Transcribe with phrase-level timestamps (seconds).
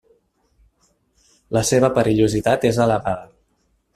[1.57, 3.15] La seva perillositat és elevada.